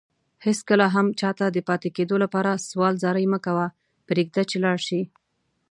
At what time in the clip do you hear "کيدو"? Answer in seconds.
1.97-2.15